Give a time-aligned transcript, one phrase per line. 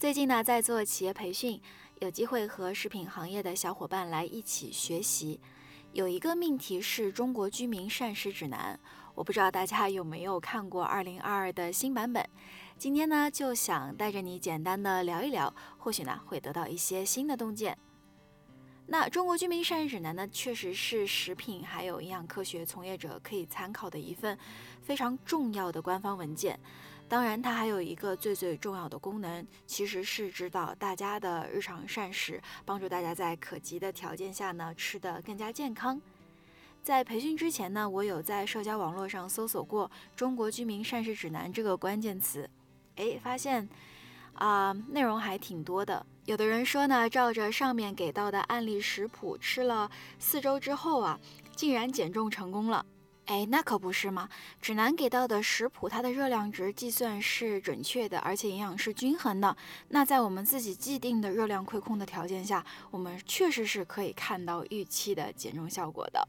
[0.00, 1.60] 最近呢，在做企业培训，
[1.98, 5.38] 有机会和食品行业的小伙伴来一起学习。
[5.92, 8.80] 有一个命题是中国居民膳食指南，
[9.14, 12.26] 我不知道大家有没有看过二零二二的新版本。
[12.78, 17.76] 今天呢，就想带着你简单的聊一聊，或许呢会得到一些新的洞见。
[18.86, 24.38] 那中国居民膳食指南呢，确实是食品还有营养科学从业者可以参考的一份
[24.80, 26.58] 非常重要的官方文件。
[27.10, 36.00] 当然，它还有一个最最重要的功能，其实是指导大家的日常膳食，帮助大家在可及的条件下呢吃得更加健康。
[36.84, 42.48] 在培训之前呢，我有在社交网络上搜索过“中国居民膳食指南”这个关键词，
[42.94, 43.68] 哎，发现
[44.34, 46.06] 啊内容还挺多的。
[46.26, 51.18] 有的人说呢，照着上面给到的案例食谱吃了四周之后啊，
[51.56, 52.86] 竟然减重成功了。
[53.30, 54.28] 哎，那可不是嘛！
[54.60, 59.56] 指南给到的食谱，它的热量值计算是准确的，而且营养是均衡的。
[59.90, 66.26] 那在我们自己既定的热量亏空的条件下，我们确实是可以看到预期的减重效果的。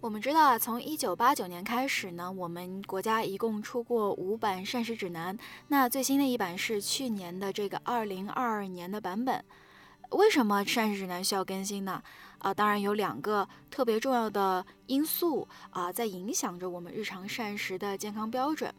[0.00, 5.36] 我们知道啊，从一九八九年开始呢，我们国家一共出过五版膳食指南，
[5.66, 9.44] 那最新的一版是去年的这个二零二二年的版本。
[10.10, 12.02] 为什么膳食指南需要更新呢？
[12.40, 18.74] 啊，当然有两个特别重要的因素啊，在影响着我们日常膳食的健康标准。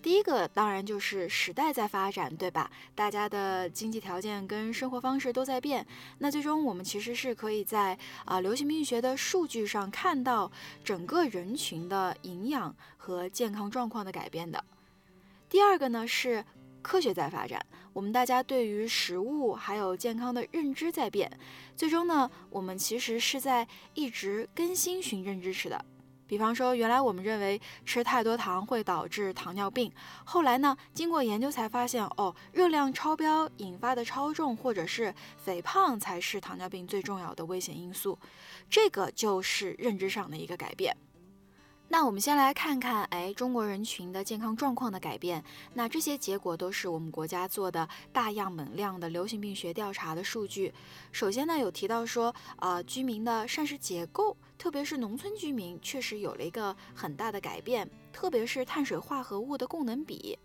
[0.00, 2.70] 第一个当然就是时代在发展，对吧？
[2.94, 5.86] 大家的经济条件跟生活方式都在变，
[6.18, 10.50] 那最终我们其实是可以在啊流行病学的数据上看到
[10.84, 14.64] 整个人群的营养和健康状况的改变的。
[15.48, 16.44] 第二个呢是。
[16.88, 17.60] 科学在发展，
[17.92, 21.30] 我们大家对于食物还有健康的认知在变，
[21.76, 25.84] 最终呢，我们其实是在一直更新循证知识的。
[26.26, 29.92] 比方说，原来我们认为吃太多糖会导致糖尿病，
[30.24, 38.18] 后来呢，经过研究才发现，哦，热量超标引发的超重或者是肥胖才是糖尿病最重要的危险因素，
[38.70, 40.96] 这个就是认知上的一个改变。
[41.90, 45.42] 那我们先来看看，哎，中国人群的健康状况的改变。
[45.72, 50.72] 那这些结果都是我们国家做的大样本量的流行病学调查的数据。
[51.12, 60.38] 首先呢，有提到说，呃，居民的膳食结构，特别是农村居民，确实有了一个很大的改变，特别是碳水化合物的供能比。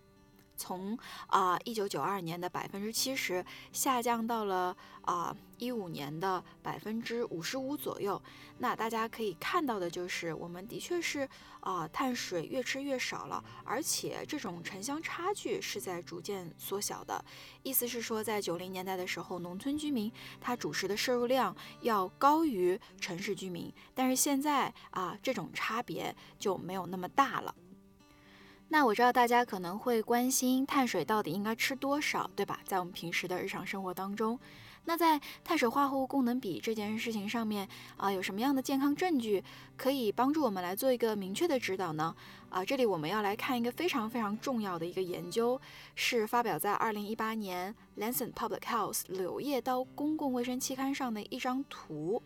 [0.55, 8.21] 从啊一九九二年的百分之七十下降到了啊一五年的百分之五十五左右。
[8.59, 11.27] 那大家可以看到的就是，我们的确是
[11.61, 17.23] 啊碳水越吃越少了，而且这种城乡差距是在逐渐缩小的。
[17.63, 27.53] 意思是说，在九零年代的时候，农村居民他主食的摄入量要高于城市居民，但是现在啊这种差别就没有那么大了。
[28.69, 32.59] 那我知道大家可能会关心碳水到底应该吃多少，对吧？
[32.65, 34.39] 在我们平时的日常生活当中，
[34.85, 39.43] 那在碳水化合物功能比这件事情上面啊，有什么样的健康证据
[39.77, 42.13] 可以帮助我们来做一个明确的指导呢？
[42.49, 45.59] 啊，这里我们要来看一个非常非常重要的一个研究，
[45.95, 52.21] 是发表在二零一八年《Lancet Public Health》柳叶刀公共卫生期刊上的一张图。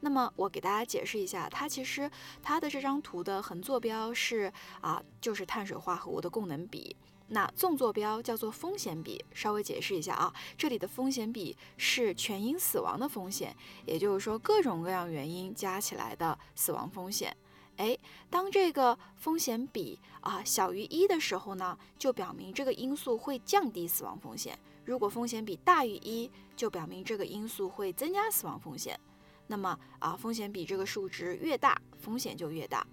[0.00, 2.10] 那么我给大家解释一下，它其实
[2.42, 6.96] 它的这张图的横坐标是啊，就是碳水化合物的供能比，
[7.34, 9.24] 那纵坐标叫做风险比。
[9.32, 13.56] 稍微解释一下啊，这里的风险比是全因死亡的风险，
[13.86, 17.34] 也就是说各种各样原因加起来的死亡风险。
[17.78, 17.96] 哎，
[18.28, 24.54] 当这个风险比啊小于一的时候呢，就表明这个因素会降低死亡风险；
[24.84, 29.00] 如果风险比大于一，就表明这个因素会增加死亡风险。
[29.46, 32.86] 那么啊，风险比这个数值越大，风险就越大。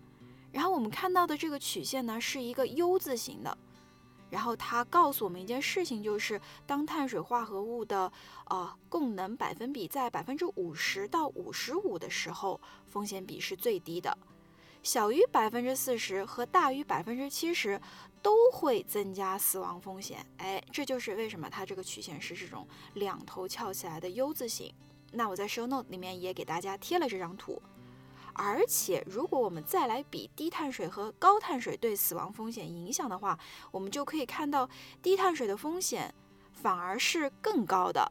[0.53, 3.55] 然后我们看到的这个曲线呢，是一个 U 字形的。
[4.29, 8.11] 然后它告诉我们一件事情，就是当碳水化合物的
[8.45, 14.17] 呃供能百分比在百分之五十到五十五的时候，风险比是最低的。
[14.81, 17.79] 小于百分之四十和大于百分之七十
[18.21, 20.25] 都会增加死亡风险。
[20.37, 24.73] 哎，这就是为什么它这个曲线是这种两头翘起来的 U 字形。
[25.11, 27.61] 那我在 show note 里面也给大家贴了这张图，
[28.41, 33.37] 而且如果我们再来比低碳水和高碳水对死亡风险影响的话，
[33.69, 34.69] 我们就可以看到
[35.01, 36.15] 低碳水的风险
[36.53, 38.09] 反而是更高的。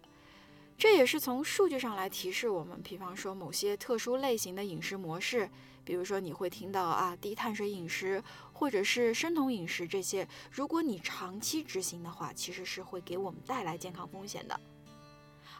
[0.77, 5.49] 这也是从数据上来提示我们，比方说某些特殊类型的饮食模式，
[5.83, 8.23] 比如说你会听到啊低碳水饮食
[8.53, 14.61] 或者是生酮饮食这些，如果你长期执行的话，其实是会给我们带来健康风险的。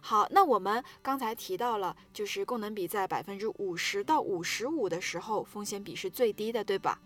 [0.01, 7.01] 好，那我们刚才提到了，就是功能比在百分之五十到五十五的时候，风险比是最低的，对吧？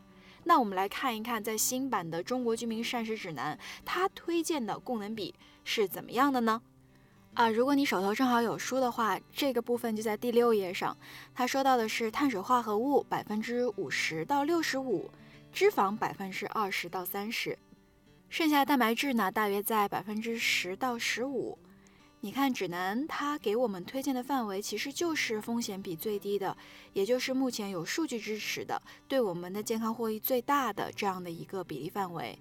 [0.44, 5.34] 那我们来看一看，在新版的中国居民膳食指南，它推荐的功能比
[5.64, 6.60] 是怎么样的呢？
[7.34, 10.96] 啊，如果你手头正好有书的话，这个部分就在第六页上。
[11.34, 15.10] 它说到的是碳水化合物百分之五十到六十五，
[15.50, 17.58] 脂肪百分之二十到三十，
[18.28, 21.58] 剩下蛋白质呢，大约在百分之十到十五。
[22.24, 26.56] 你看指南，它给我们推荐的范围其实就是风险比最低的，
[26.92, 32.38] 也就是目前有数据支持的，对我们的健康获益最大的这样的一个比例范围。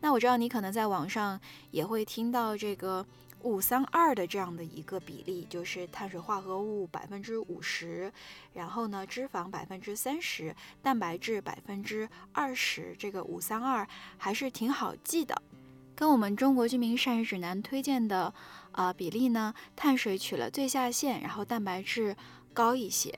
[0.00, 1.40] 那我知道你可能在网上
[1.70, 3.04] 也会听到这个。
[3.44, 8.12] 五三二的这样的一个比例，就是碳水化合物百分之五十，
[8.52, 13.84] 然后呢脂肪百分之三十，蛋白质百分之二十，这个五三二
[14.16, 15.42] 还是挺好记的。
[16.02, 18.34] 跟我们中国居民膳食指南推荐的
[18.72, 22.16] 啊比例呢，碳水取了最下限，然后蛋白质
[22.52, 23.16] 高一些，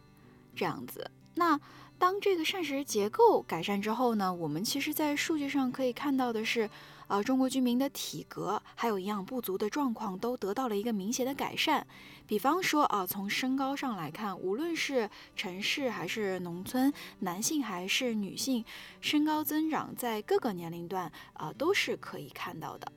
[0.54, 1.10] 这样子。
[1.36, 1.58] 那
[1.98, 6.68] 当这个膳食结构改善之后呢，我们其实在数据上可以看到的是。
[7.06, 11.86] 呃，中国居民的体格还有营养不足的状况都得到了一个明显的改善。
[12.26, 18.64] 比方说啊，从身高上来看，无论是城市还是农村，男性还是女性，
[19.00, 22.90] 身高增长在各个年龄段啊都是可以看到的。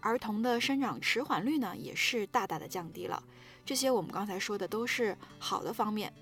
[0.00, 3.22] 儿童的生长迟缓率呢也是大大的降低了。
[3.64, 6.12] 这些我们刚才说的都是好的方面，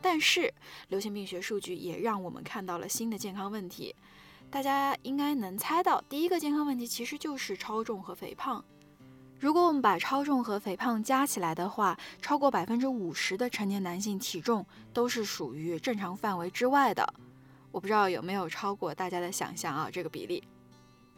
[0.00, 0.52] 但是
[0.88, 3.94] 流行病学数据也让我们看到了新的健康问题。
[4.50, 8.62] 大家应该能猜到，第一个健康问题其实就是超重和肥胖。
[9.38, 17.14] 如果我们把超重和肥胖加起来的话，超过百分之五十的成年男性体重都是属于正常范围之外的。
[17.72, 20.44] 我不知道有没有超过大家的想象啊，这个比例。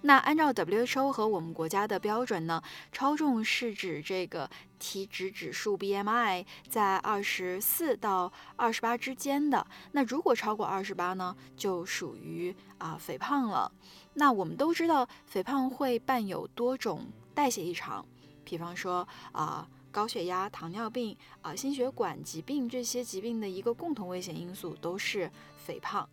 [0.07, 2.63] 那按照 WHO 和我们国家的标准呢，
[2.93, 4.49] 超重是指这个
[4.79, 9.67] 体脂指数 BMI 在二十四到二十八之间的。
[9.93, 13.73] 那如果超过二十八呢，就属于啊肥胖了。
[14.13, 18.05] 那我们都知道，肥胖会伴有多种代谢异常，
[18.45, 26.07] 比方说啊高血压、糖尿病啊心血管疾病这些疾病的一个共同危险因素都是肥胖。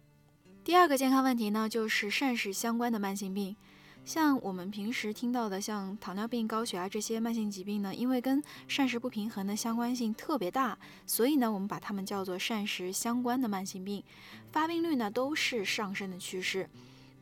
[0.64, 3.54] 第二个健康问题呢，就是膳食相关的慢性病。
[4.04, 14.04] 像我们平时听到的，像糖尿病、高血压这些慢性疾病呢，因为跟膳食不平衡的相关性特别大，所以呢，我们把它们叫做膳食相关的慢性病，
[14.52, 16.68] 发病率呢都是上升的趋势。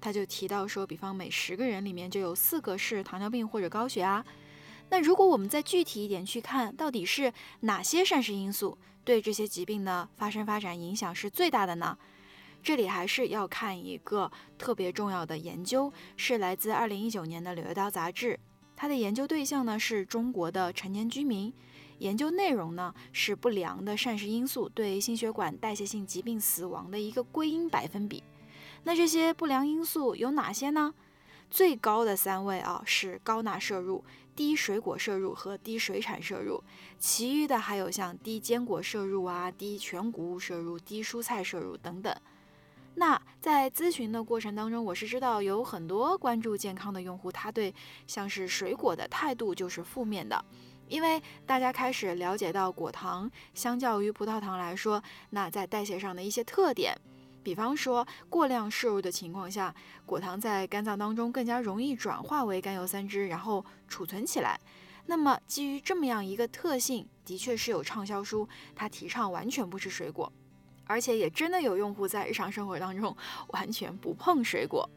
[0.01, 4.25] 他就提到说，比方每十个人里面就有四个是糖尿病或者高血压。
[4.89, 11.97] 那如果我们再具体一点去看，到底是哪些膳食因素对这些疾病的发生发展影响是最大的呢？
[12.61, 18.39] 这里还是要看一个特别重要的研究，是来自二零一九年的《柳叶刀》杂志。
[18.75, 21.53] 它的研究对象呢是中国的成年居民，
[21.97, 28.23] 研究内容呢是不良的膳食因素对心血管代谢性疾病死亡的一个归因百分比。
[28.83, 30.93] 那这些不良因素有哪些呢？
[31.49, 34.03] 最高的三位啊是高钠摄入、
[34.35, 36.63] 低水果摄入和低水产摄入，
[36.99, 42.15] 其余的还有像低坚果摄入啊、低全谷物摄入、低蔬菜摄入等等。
[42.95, 47.73] 那在咨询的过程当中，我是知道有很多关注健康的用户，他对
[48.07, 50.43] 像是水果的态度就是负面的，
[50.87, 56.93] 因为大家开始了解到果糖相较于葡萄糖来说，那在代谢上的一些特点，
[57.41, 59.73] 比方说过量摄入的情况下，
[60.05, 64.59] 果糖在肝脏当中更加容易转化为甘油三酯，然后储存起来。
[65.05, 70.29] 那么基于这么样一个特性，的确是有畅销书，他提倡完全不吃水果。
[70.89, 73.15] 而且也真的有用户在日常生活当中
[73.49, 74.89] 完全不碰水果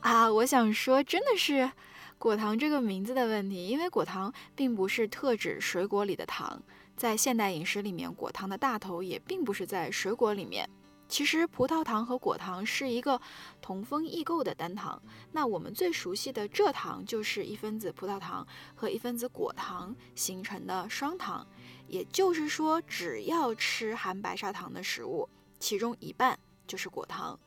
[0.00, 0.30] 啊！
[0.30, 1.72] 我想说，真的是
[2.18, 6.62] 果糖这个名字的问题，因为果糖并不是特指水果里的糖，
[6.94, 10.68] 在现代饮食里面，果糖的大头也并不是在水果里面。
[11.08, 13.18] 其实葡萄糖和果糖是一个
[13.62, 15.00] 同分异构的单糖。
[15.32, 21.46] 那我们最熟悉的蔗糖就是一分子葡萄糖和一分子果糖形成的双糖。
[21.88, 25.28] 也就是说，只要吃含白砂糖的食物，
[25.58, 27.38] 其中一半就是果糖。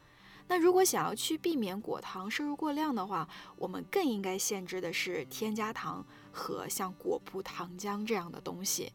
[0.47, 8.91] 那如果想要去避免果糖摄入过量的话，我们更应该限制的是添加糖和像果葡糖浆这样的东西。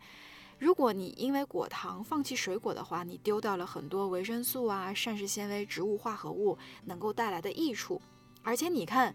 [0.59, 8.01] 如果你因为果糖放弃水果的话，你丢掉了很多维生素啊、膳食纤维、植物化合物能够带来的益处。
[8.43, 9.15] 而且你看，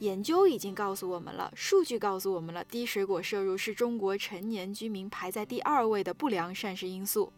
[0.00, 7.32] 研究已经告诉我们了，数据告诉我们了，低水果摄入是中国成年居民排在第二位的不良膳食因素。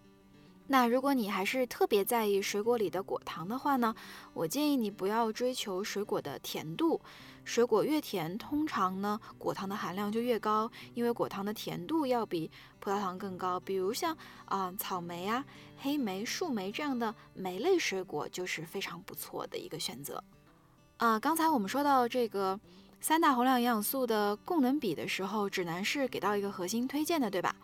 [0.71, 3.95] 那如果你还是特别在意水果里的果糖的话呢，
[4.35, 7.01] 我建议你不要追求水果的甜度，
[7.43, 12.51] 水果越甜，通常呢果糖的含量就越高，因为果糖的甜度要比
[12.81, 13.59] 葡萄糖更高。
[13.61, 15.43] 比如像啊草莓啊、
[15.79, 20.23] 黑莓、树莓这样的莓类水果就是非常不错的一个选择。
[20.99, 22.59] 啊，刚才我们说到这个
[23.01, 27.55] 三大宏量营养素的供能比的时候，指南是给到一个核心推荐的，对吧？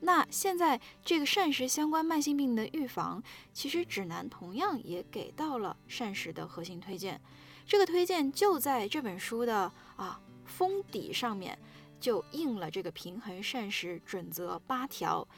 [0.00, 7.20] 那现在这个膳食相关慢性病的预防，其实指南同样也给到了膳食的核心推荐。
[7.66, 11.58] 这个推荐就在这本书的啊封底上面
[12.00, 15.28] 就印了这个平衡膳食准则八条，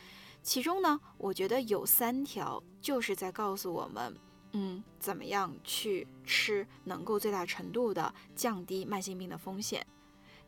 [0.40, 4.16] 其中呢，我觉得有三条就是在告诉我们。
[4.52, 9.86] 嗯，怎么样去吃能够最大程度的降低慢性病的风险？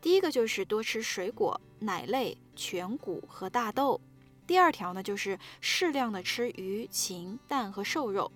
[0.01, 4.01] 第一个就是多吃水果、奶类、全谷和大豆。
[4.45, 8.29] 第二条呢，就是适量的吃鱼、禽、蛋和瘦肉。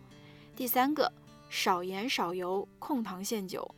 [0.55, 1.11] 第三个，
[1.49, 3.75] 少盐少油，控糖限酒。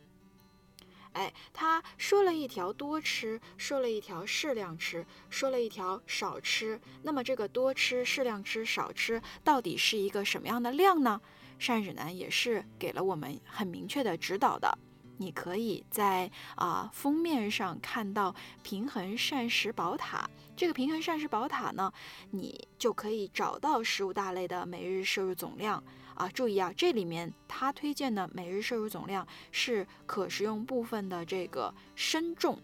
[1.12, 6.80] 哎，他说了一条多吃，说了一条适量吃，说了一条少吃。
[7.02, 11.20] 那么这个多吃、适量吃、少吃，到底是一个什么样的量呢？
[11.60, 14.78] 膳指南也是给了我们很明确的指导的，
[15.18, 20.28] 你可以在啊封面上看到平衡膳食宝塔。
[20.56, 21.92] 这个平衡膳食宝塔呢，
[22.30, 25.82] 你就可以找到食物大类的每日摄入总量
[26.14, 26.26] 啊。
[26.28, 32.58] 注意啊，这里面它推荐的每日摄入总量是可食用部分的这个生重。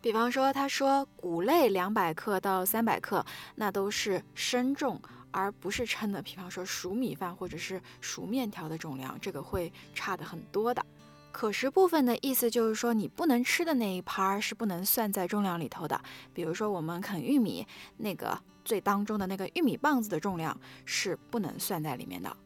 [0.00, 3.24] 比方说，他说谷类两百克到三百克，
[3.56, 5.00] 那都是生重。
[5.32, 10.84] 而不是称的，比方说熟米饭或者是熟面条的重量，这个会差的很多的。
[11.32, 15.98] 可食部分的意思就是说，你不能吃的那一盘是不能算在重量里头的。
[16.34, 22.36] 比如说我们啃玉米，那个最当中的那个玉米棒子的重量是不能算在里面的。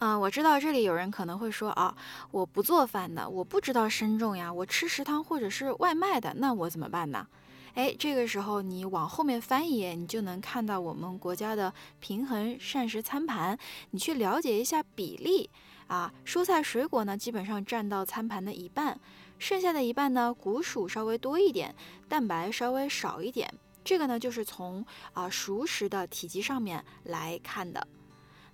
[0.00, 1.96] 嗯，我知道这里有人可能会说啊，
[2.30, 7.26] 我不做饭的，我不知道身重呀，我吃食堂或者是外卖的，那我怎么办呢？
[7.74, 13.58] 哎，这个时候你往后面翻一页，你就能看到我们国家的平衡膳食餐盘。
[13.90, 15.48] 你去了解一下比例
[15.86, 18.98] 啊，蔬菜水果呢，基本上占到餐盘的一半，
[19.38, 21.74] 剩下的一半呢，谷薯稍微多一点，
[22.08, 23.52] 蛋白稍微少一点。
[23.82, 27.86] 这个呢，就是从啊熟食的体积上面来看的。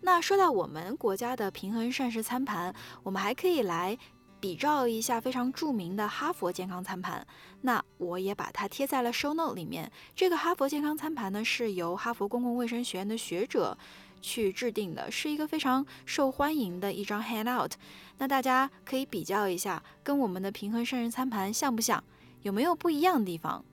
[0.03, 3.99] 那说到我们国家的平衡膳食餐盘，我们还可以来。
[4.39, 7.27] 比照一下非常著名的哈佛健康餐盘，
[7.63, 9.91] 那我也把它贴在了 show note 里面。
[10.15, 13.77] 这个哈佛健康餐盘呢，是由哈佛公共卫生学院的学者
[14.21, 17.73] 去制定的，是一个非常受欢迎的一张 handout。
[18.19, 22.03] 那大家可以比较一下，跟我们的平衡膳食餐盘像不像？
[22.43, 23.65] 有没有不一样的地方？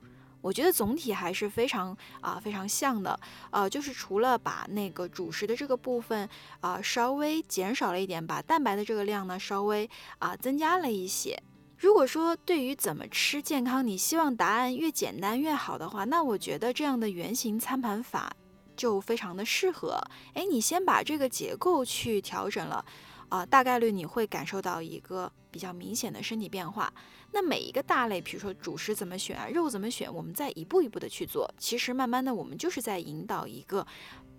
[0.44, 3.18] 我觉得总体还是非常啊非常像的，
[3.50, 6.28] 呃，就是除了把那个主食的这个部分
[6.60, 11.42] 啊稍微减少了一点，把蛋白的这个量呢稍微啊增加了一些。
[11.78, 18.36] 如果说对于怎么吃健康，你希望答案越简单越好的话，那我觉得这样的圆形餐盘法
[18.76, 19.98] 就非常的适合。
[20.34, 22.84] 哎，你先把这个结构去调整了，
[23.30, 26.92] 啊，大概率你会感受到一个比较明显的身体变化。
[27.34, 31.52] 那每一个大类，比如说主食怎么选啊，肉怎么选，我们再一步一步的去做。
[31.58, 33.84] 其实慢慢的，我们就是在引导一个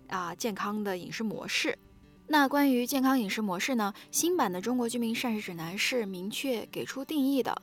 [0.08, 1.78] 啊健康的饮食模式。
[2.28, 7.60] 那关于健康饮食模式呢，新版的中国居民膳食指南是明确给出定义的。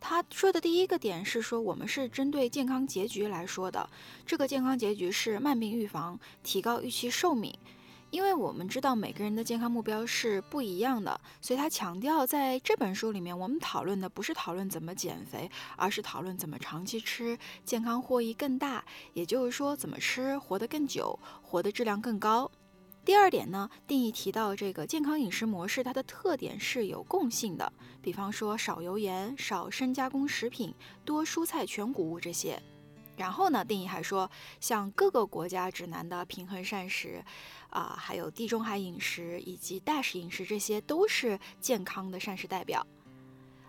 [0.00, 3.88] 他说的第一个点是说，我们是针对健康结局来说的，
[4.26, 7.54] 这个健康结局是慢病预防，提高预期寿命。
[8.12, 18.84] 因为我们知道每个人的健康目标是不一样的，所以他强调在这本书里面，我们讨论的不是讨论怎么减肥，而是讨论怎么长期吃，健康获益更大。
[19.14, 22.50] 也就是说，怎么吃活得更久，活得质量更高。
[23.02, 32.62] 第二点呢，定义提到这个健康饮食模式，它的特点是有共性的，比方说少油盐、少深加工食品、多蔬菜全谷物这些。
[33.14, 37.22] 然后呢，定义还说，像各个国家指南的平衡膳食。
[37.72, 42.86] 啊，还有地中海饮食以及 DASH 饮食，这些都是健康的膳食代表。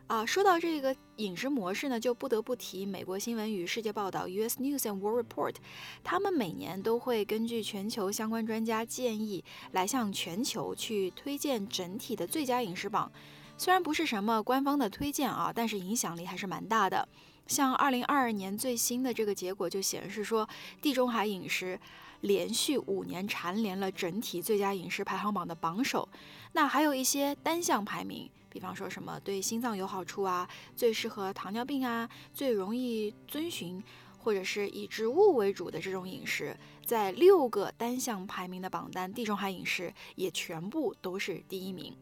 [0.08, 4.60] 啊，说到这个饮食模式呢，就不得不提美国新闻与世界报道 （U.S.
[4.62, 5.56] News and World Report），
[6.04, 13.12] 他们每年都会根据全球相关专家建议，来向全球去推荐整体的最佳饮食榜。
[13.58, 17.08] 虽然不是什么官方的推荐啊，但是影响力还是蛮大的。
[17.48, 20.48] 像二零二二年最新的这个结果就显示说，
[20.82, 21.80] 地中海饮食
[22.24, 26.08] 连续五年蝉联了整体最佳饮食排行榜的榜首。
[26.54, 33.84] 那还有一些单项排名，比方说什么对心脏有好处啊，最适合糖尿病啊，最容易遵循，
[34.18, 41.94] 或者是以植物为主的这种饮食，在六个单项排名的榜单，地中海饮食也全部都是第一名。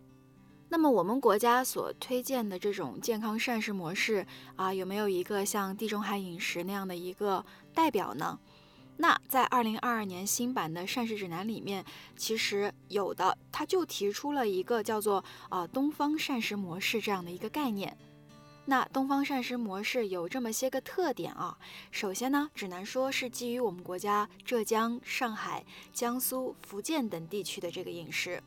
[0.70, 4.26] 那么我们国家所推荐的这种健康膳食模式
[4.56, 8.40] 啊，有没有一个像地中海饮食那样的一个代表呢？
[9.02, 11.84] 那在二零二二年新版的膳食指南里面，
[12.16, 17.98] 其实有的，它就提出了一个叫做呃东方膳食模式这样的一个概念。
[18.66, 21.58] 那东方膳食模式有这么些个特点啊，
[21.90, 28.40] 首先呢，指南说是基于我们国家浙江、上海、江苏、福建等地区的这个饮食。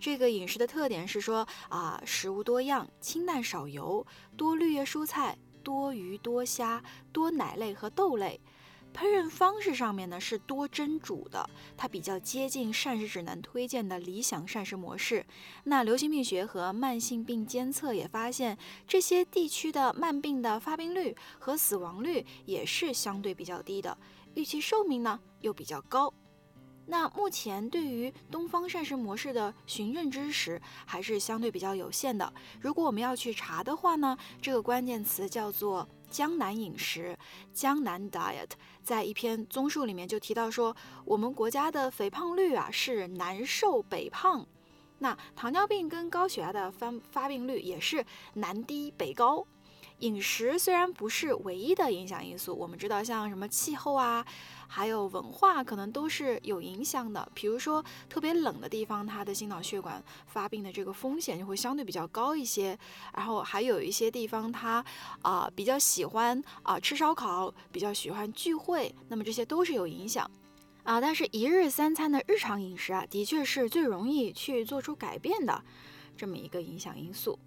[0.00, 4.06] 这个饮食的特点是说啊，食物多样，清淡少油，
[4.38, 6.82] 多绿叶蔬菜，多鱼多虾，
[7.12, 8.40] 多奶类和豆类。
[8.94, 15.24] 烹饪方式上面呢是多蒸煮的，它比较接近膳食指南推荐的理想膳食模式。
[15.64, 18.56] 那流行病学和慢性病监测也发现，
[18.86, 23.96] 这些地区的慢病的发病率和死亡率也是相对比较低的，
[24.34, 26.12] 预期寿命呢又比较高。
[26.84, 32.30] 那目前对于东方膳食模式的寻认知识还是相对比较有限的。
[32.60, 37.18] 如果我们要去查的话呢，这个关键词叫做江南饮食，
[37.54, 38.50] 江南 diet，
[38.84, 40.76] 在一篇综述里面就提到说，
[41.06, 44.46] 我们国家的肥胖率啊是南瘦北胖，
[44.98, 48.04] 那糖尿病跟高血压的发发病率也是
[48.34, 49.46] 南低北高。
[50.02, 54.24] 饮食虽然不是唯一的影响因素，我们知道像什么气候啊。
[54.74, 62.78] 还有文化可能都是有影响的，比如说特别冷的地方，它的心脑血管发病的这个风险就会相对比较高一些。
[63.14, 64.82] 然后还有一些地方，它
[65.20, 70.28] 啊比较喜欢啊吃烧烤，比较喜欢聚会，那么这些都是有影响
[70.84, 70.98] 啊。
[70.98, 75.62] 但是，一日三餐的日常饮食啊，的确是最容易去做出改变的
[76.16, 77.38] 这么一个影响因素。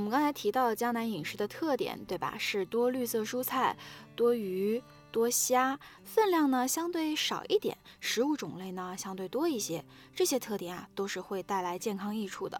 [0.00, 2.34] 我们刚才提到江南饮食的特点，对吧？
[2.38, 3.76] 是多绿色蔬菜，
[4.16, 4.82] 多鱼。
[5.12, 9.84] 多虾分量呢相对少一点，食物种类呢相对多一些，
[10.14, 12.58] 这些特点啊都是会带来健康益处的。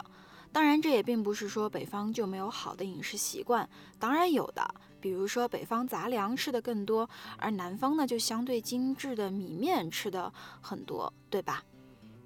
[0.53, 3.67] 当然，这也并不是说北方就没有好的饮食习惯，
[3.99, 4.75] 当然有的。
[5.01, 11.63] 比如说北方杂粮吃的更多，而南方呢就相对精致的米面吃的很多，对吧？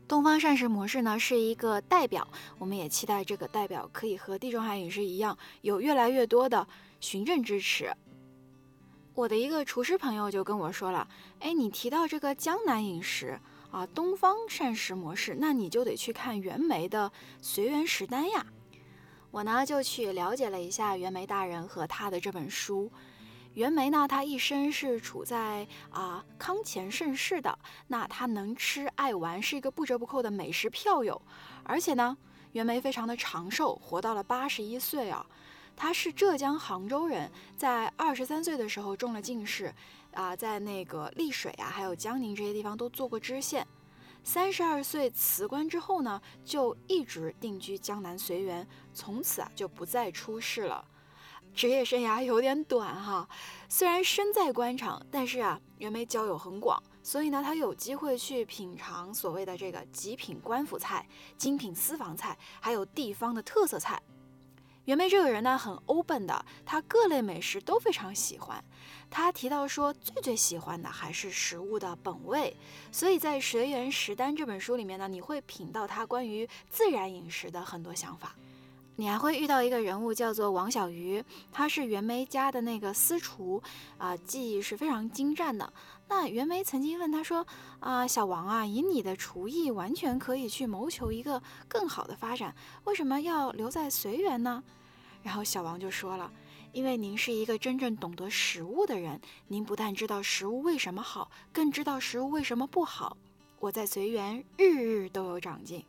[0.06, 6.66] 东方膳食模式呢是一个代表，我们也期待这个代表可以和地中海饮食一样，有越来越多的
[7.00, 7.90] 循证支持。
[9.14, 11.08] 我的一个厨师朋友就跟我说了，
[11.40, 13.40] 哎，你提到这个江南饮食
[13.70, 18.44] 啊，东方膳食模式，那你就得去看袁枚的《随园食单》呀。
[19.30, 22.90] 我呢就去了解了一下袁枚大人和他的这本书。
[23.54, 31.20] 袁枚呢，他一生是处在啊康乾盛世的，那他能吃爱玩，是一个不折不扣的美食票友。
[31.62, 32.16] 而且呢，
[32.52, 35.24] 袁枚非常的长寿，活到了八十一岁啊。
[35.76, 39.72] 他是浙江杭州人，在二十三岁的时候中了进士，
[40.12, 43.66] 啊，在那个丽水啊，还有江宁这些地方都做过知县。
[44.24, 50.84] 三十二岁辞官之后呢，就一直定居江南随园，从此啊就不再出仕了。
[51.54, 53.28] 职业生涯有点短哈，
[53.68, 61.06] 虽然身在官场，但是啊，袁枚交友很广，所以呢，他有机会去品尝所谓的这个极品官府菜、
[61.38, 64.02] 精品私房菜，还有地方的特色菜。
[64.86, 68.62] 袁枚这个人呢，很 open 的，他各类美食都非常喜欢。
[69.08, 72.54] 他提到说，最最喜欢的还是食物的本味。
[72.90, 78.34] 所以在《随园食单》这本书里面呢，你会品到他关于自然饮食的很多想法。
[78.96, 83.60] 你还会遇到一个人物叫做王小鱼，他是袁枚家的那个私厨，
[83.98, 85.72] 啊，技艺是非常精湛的。
[86.08, 87.44] 那袁枚曾经问他说
[87.80, 92.54] ：“啊，小王啊，以你的厨艺，完全可以去谋求一个更好的发展，
[92.84, 94.62] 为什么要留在随园呢？”
[95.24, 96.30] 然后小王就说了
[96.72, 103.16] ：“因为您是一个真正懂得食物的人，您不但知道食物为什么好，更知道食物为什么不好。
[103.58, 105.84] 我在随园日日都有长进。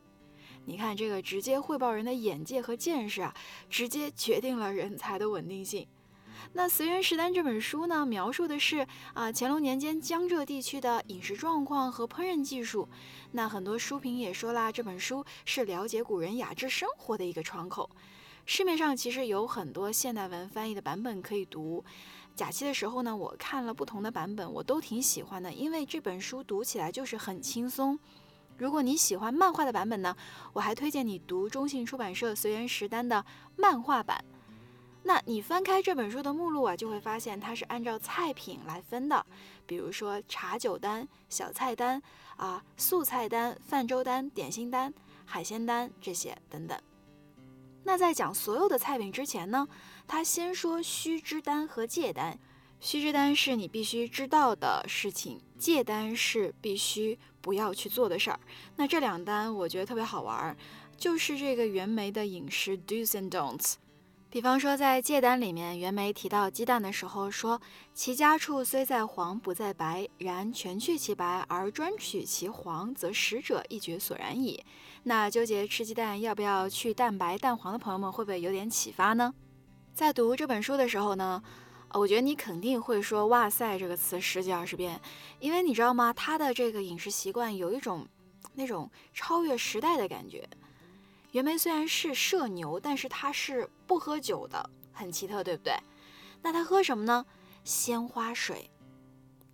[0.65, 3.34] 你看这个直接汇报人的眼界和见识啊，
[3.69, 5.88] 直接决定了人才的稳定性。”
[6.54, 12.88] 那《随园食单》这本书呢，描述的是啊乾隆年间江浙地区的饮食状况和烹饪技术。
[13.32, 17.89] 那很多书评也说啦，这本书是了解古人雅致生活的一个窗口。
[18.45, 21.84] 市面上其实有很多现代文翻译的版本可以读。
[22.36, 27.97] 假期的时候呢，我看了不同的版本，我都挺喜欢的，因为这本书读起来就是很轻松。
[28.57, 30.15] 如果你喜欢漫画的版本呢，
[30.53, 33.25] 我还推荐你读中信出版社《随园食单》的
[33.57, 34.23] 漫画版。
[35.03, 39.23] 那你翻开这本书的目录啊，就会发现它是按照菜品来分的，
[39.67, 42.01] 比如说茶酒单、小菜单
[42.37, 44.91] 啊、素菜单、饭粥单、点心单、
[45.25, 46.79] 海鲜单这些等等。
[47.83, 49.67] 那在讲所有的菜品之前呢，
[50.07, 52.39] 他先说须知单和借单。
[52.79, 58.39] 须知单是你必须知道的事情，戒单是必须不要去做的事儿。
[58.75, 60.55] 那这两单我觉得特别好玩，
[60.97, 63.75] 就是这个袁枚的饮食 do's and don'ts。
[64.29, 67.61] 比方说，在戒单里面，袁枚提到鸡蛋的时候说
[67.95, 74.61] ：“其家畜虽在黄不在白，然全去其白而专取其黄，则食者一觉所然矣。”
[75.03, 79.33] 那纠结吃鸡蛋要不要去蛋白蛋黄的朋友们，会不会有点启发呢？
[79.93, 81.41] 在读这本书的时候呢，
[81.97, 84.99] 我觉得你肯定会说“哇塞”这个词十几二十遍，
[85.39, 86.12] 因为你知道吗？
[86.12, 88.05] 他的这个饮食习惯有一种
[88.53, 90.45] 那种超越时代的感觉。
[91.31, 95.73] 袁枚虽然是社牛，但是他是不喝酒的，很奇特，对不对？
[96.41, 97.25] 那他喝什么呢？
[97.63, 98.69] 鲜花水，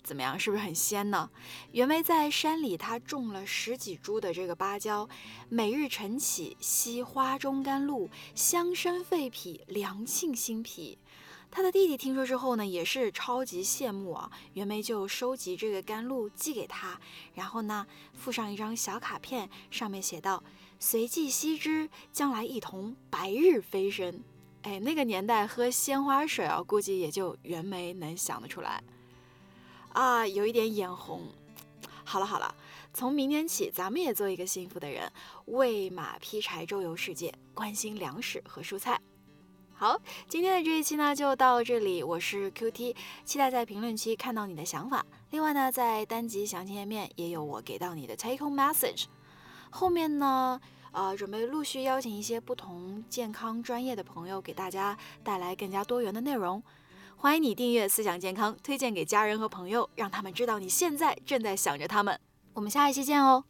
[0.04, 0.40] 怎么样？
[0.40, 1.30] 是不是很鲜呢？
[1.74, 5.08] 袁枚在山里，他种了十几株的这个芭蕉，
[5.48, 10.98] 每日晨起，吸花中甘露，香身肺脾，凉沁心脾。
[11.52, 14.32] 他的弟弟听说之后呢，也是超级羡慕啊。
[14.54, 17.00] 袁枚就收集这个甘露寄给他，
[17.36, 20.42] 然后呢，附上一张小卡片，上面写道。
[20.80, 24.24] 随即吸之，将来一同白日飞升。
[24.64, 28.82] 哎，那个年代喝鲜花水啊，估计也就袁枚能想得出来
[29.94, 31.28] 啊，有一点眼红。
[32.04, 32.56] 好了好了，
[32.94, 35.12] 从明天起，咱们也做一个幸福的人，
[35.46, 39.00] 喂马劈柴，周游世界，关心粮食和蔬菜。
[39.82, 45.04] 好，今天的这一期呢就到这里，我是 Q T，期待在评论区看到你的想法。
[45.32, 49.06] 另外呢，在单集详情页面也有我给到你的 Take Home Message。
[49.72, 56.62] 后面呢，呃，准备陆续邀请一些不同健康专业的朋友，给大家带来更加多元的内容。
[57.16, 62.20] 欢迎你订阅《思想健康》，推荐给家人和朋友，让他们知道你现在正在想着他们。
[62.54, 63.46] 我们下一期见哦。